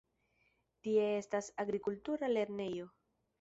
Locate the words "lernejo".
2.33-2.89